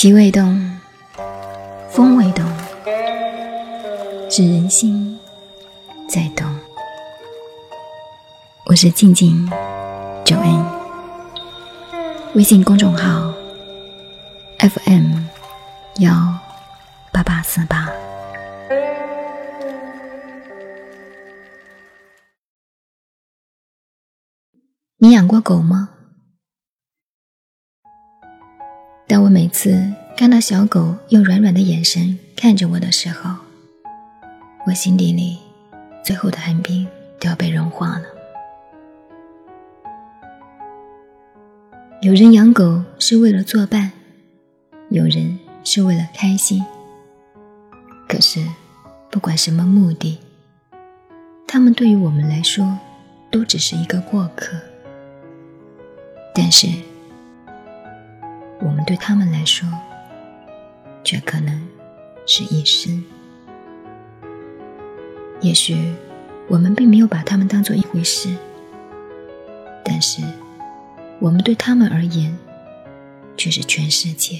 [0.00, 0.78] 气味动，
[1.90, 2.46] 风未动，
[4.30, 5.18] 是人心
[6.08, 6.46] 在动。
[8.66, 9.44] 我是静静
[10.24, 10.64] 九恩，
[12.36, 13.34] 微信公众号
[14.60, 15.24] FM
[15.96, 16.14] 幺
[17.12, 17.90] 八八四八。
[24.98, 25.88] 你养过狗吗？
[29.08, 33.36] 当我每次看到小狗用软软的眼神看着我的时候，
[34.66, 35.38] 我心底里
[36.04, 36.86] 最后的寒冰
[37.18, 38.02] 都要被融化了。
[42.02, 43.92] 有人养狗是为了作伴，
[44.90, 46.62] 有人是为了开心。
[48.06, 48.44] 可是，
[49.10, 50.18] 不管什么目的，
[51.46, 52.78] 他们对于我们来说
[53.30, 54.54] 都只是一个过客。
[56.34, 56.68] 但是。
[58.68, 59.66] 我们对他们来说，
[61.02, 61.66] 却可能
[62.26, 63.02] 是一生。
[65.40, 65.94] 也许
[66.48, 68.28] 我们并没有把他们当做一回事，
[69.82, 70.20] 但是
[71.18, 72.36] 我们对他们而言，
[73.38, 74.38] 却是全世界。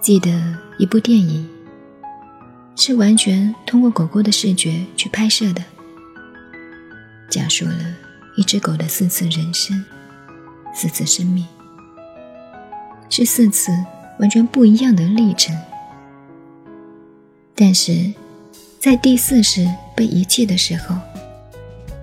[0.00, 0.30] 记得
[0.78, 1.48] 一部电影，
[2.76, 5.73] 是完全通过狗狗的视觉去拍摄的。
[7.34, 7.74] 讲述了
[8.36, 9.84] 一只狗的四次人生，
[10.72, 11.44] 四次生命，
[13.10, 13.72] 是四次
[14.20, 15.52] 完全不一样的历程。
[17.56, 18.14] 但是，
[18.78, 20.94] 在第四世被遗弃的时候，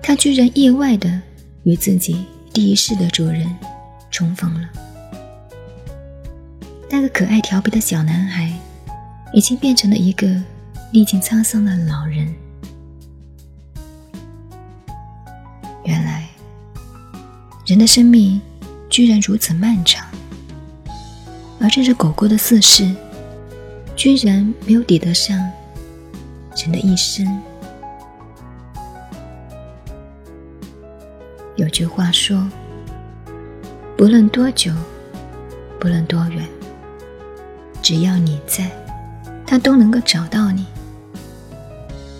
[0.02, 1.22] 它居然意外的
[1.62, 3.48] 与自己第一世的主人
[4.10, 4.68] 重逢了。
[6.90, 8.52] 那个可爱调皮的小男孩，
[9.32, 10.28] 已经变成了一个
[10.90, 12.34] 历尽沧桑的老人。
[17.72, 18.38] 人的生命
[18.90, 20.06] 居然如此漫长，
[21.58, 22.94] 而这只狗狗的四世，
[23.96, 25.38] 居然没有抵得上
[26.54, 27.26] 人的一生。
[31.56, 32.46] 有句话说
[33.96, 34.70] ：“不论多久，
[35.80, 36.46] 不论多远，
[37.80, 38.70] 只要你在，
[39.46, 40.66] 它都能够找到你，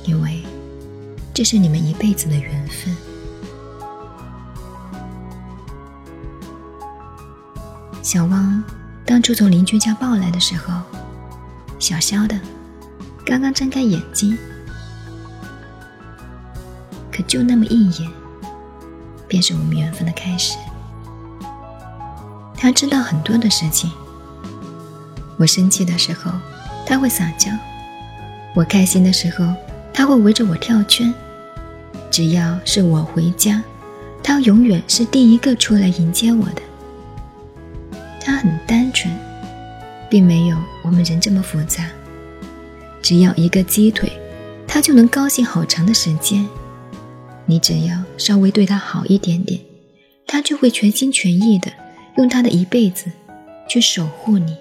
[0.07, 0.41] 因为
[1.35, 2.97] 这是你们一辈子的缘分。”
[8.13, 8.63] 小汪
[9.07, 10.83] 当初从邻居家抱来的时候，
[11.79, 12.39] 小小的，
[13.25, 14.37] 刚刚睁开眼睛，
[17.11, 18.11] 可就那么一眼，
[19.27, 20.59] 便是我们缘分的开始。
[22.55, 23.91] 他知道很多的事情。
[25.39, 26.31] 我生气的时候，
[26.85, 27.51] 他会撒娇；
[28.55, 29.55] 我开心的时候，
[29.91, 31.15] 他会围着我跳圈。
[32.11, 33.63] 只要是我回家，
[34.23, 36.61] 他永远是第一个出来迎接我的。
[40.13, 41.89] 并没有我们人这么复杂。
[43.01, 44.13] 只要一个鸡腿，
[44.69, 46.47] 他就能高兴好长的时间。
[47.47, 49.59] 你只要稍微对他好一点点，
[50.27, 51.73] 他就会全心全意的
[52.19, 53.11] 用他的一辈子
[53.67, 54.55] 去守护你。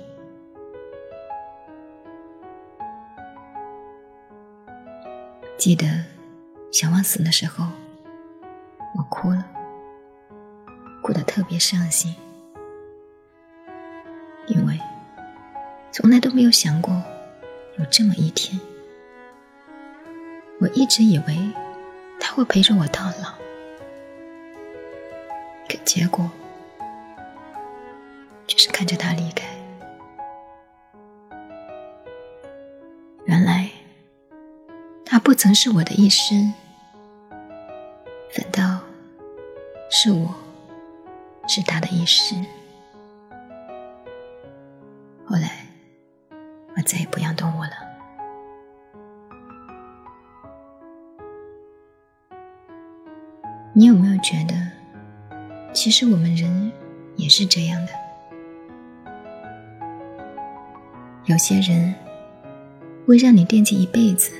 [5.57, 5.85] 记得
[6.71, 7.65] 小旺死的时候，
[8.95, 9.45] 我哭了，
[11.03, 12.15] 哭得特别伤心。
[14.47, 14.79] 因为
[15.93, 17.03] 从来都没有想过
[17.77, 18.57] 有这么一天，
[20.61, 21.37] 我一直以为
[22.17, 23.33] 他会陪着我到老，
[25.67, 26.31] 可结果
[28.47, 29.45] 却是看着他离开。
[33.25, 33.69] 原来
[35.05, 36.53] 他不曾是我的一生，
[38.31, 38.79] 反倒
[39.89, 40.33] 是我
[41.47, 42.35] 是他的一世。
[53.73, 54.55] 你有没有觉得，
[55.73, 56.71] 其实我们人
[57.15, 57.91] 也是这样的？
[61.25, 61.93] 有些人
[63.07, 64.33] 会让你惦记一辈子，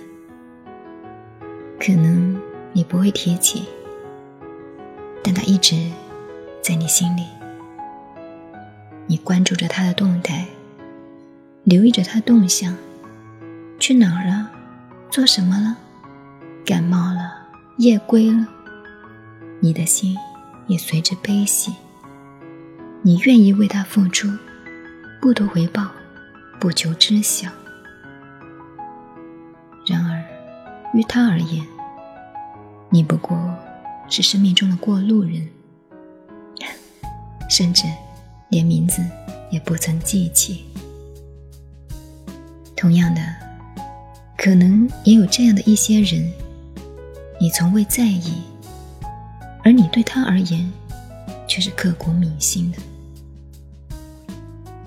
[1.79, 2.39] 可能
[2.73, 3.63] 你不会提起，
[5.23, 5.89] 但他一直
[6.61, 7.25] 在你心里，
[9.07, 10.45] 你关注着他的动态。
[11.63, 12.75] 留意着他动向，
[13.79, 14.49] 去哪儿了？
[15.11, 15.77] 做什么了？
[16.65, 17.31] 感冒了？
[17.77, 18.47] 夜归了？
[19.63, 20.17] 你的心
[20.65, 21.71] 也随之悲喜。
[23.03, 24.27] 你愿意为他付出，
[25.21, 25.91] 不图回报，
[26.59, 27.47] 不求知晓。
[29.85, 30.23] 然而，
[30.93, 31.63] 于他而言，
[32.89, 33.55] 你不过
[34.09, 35.47] 是生命中的过路人，
[37.47, 37.83] 甚至
[38.49, 39.03] 连名字
[39.51, 40.65] 也不曾记起。
[42.75, 43.21] 同样的，
[44.35, 46.31] 可能也有这样的一些人，
[47.39, 48.41] 你从未在意，
[49.63, 50.71] 而你对他而言
[51.47, 52.77] 却是刻骨铭心的。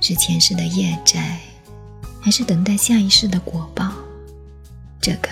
[0.00, 1.38] 是前世的业债，
[2.21, 3.93] 还是等待下一世的果报？
[5.00, 5.29] 这个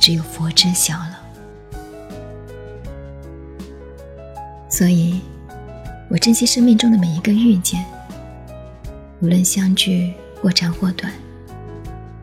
[0.00, 1.20] 只有佛知晓了。
[4.68, 5.20] 所以，
[6.08, 7.84] 我珍惜生命中的每一个遇见，
[9.20, 10.12] 无论相聚
[10.42, 11.12] 或长或短，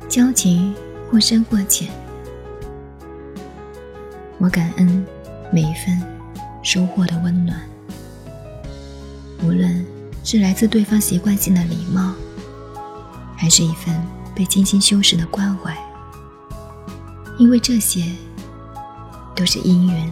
[0.07, 0.73] 交情
[1.09, 1.89] 或深或浅，
[4.37, 5.05] 我感恩
[5.51, 6.01] 每一份
[6.63, 7.59] 收获的温暖，
[9.43, 9.85] 无论
[10.23, 12.13] 是来自对方习惯性的礼貌，
[13.35, 13.99] 还是一份
[14.35, 15.75] 被精心修饰的关怀，
[17.39, 18.05] 因为这些
[19.35, 20.11] 都是因缘。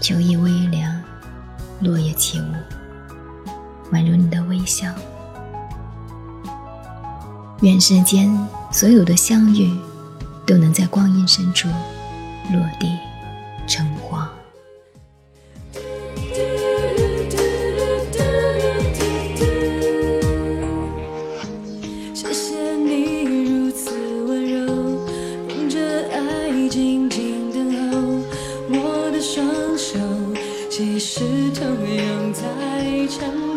[0.00, 1.02] 秋意微凉，
[1.80, 2.54] 落叶起舞，
[3.92, 4.86] 宛如你的微笑。
[7.62, 8.32] 愿世间
[8.70, 9.76] 所有的相遇，
[10.46, 11.68] 都能在光阴深处
[12.52, 12.98] 落地
[13.66, 14.28] 成花，
[22.12, 23.90] 谢谢你如此
[24.24, 24.66] 温柔，
[25.48, 25.78] 捧着
[26.10, 27.98] 爱静静等候，
[28.68, 29.46] 我的双
[29.78, 29.98] 手
[30.68, 31.20] 其实
[31.52, 31.64] 同
[31.96, 33.49] 样在颤抖。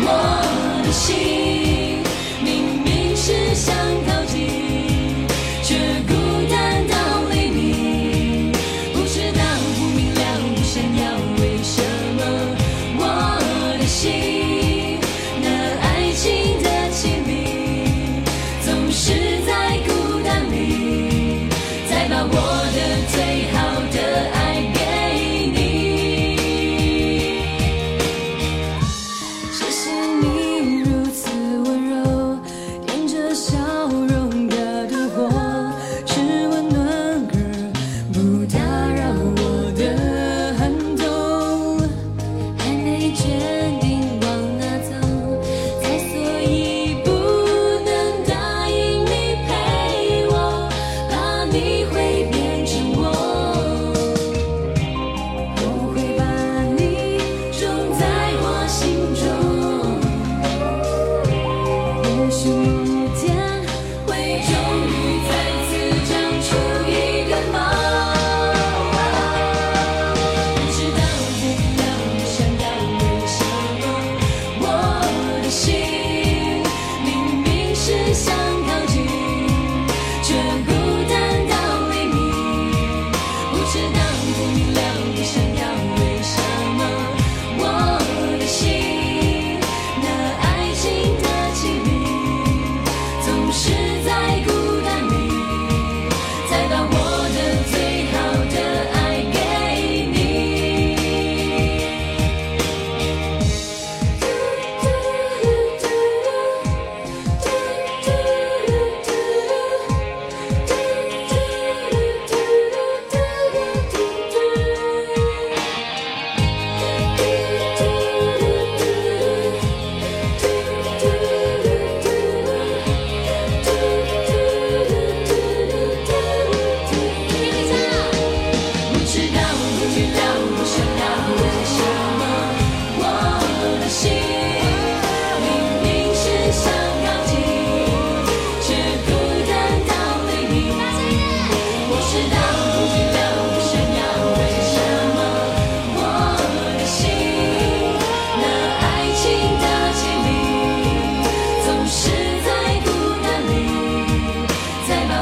[0.00, 1.67] 我的心。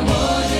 [0.08, 0.55] 我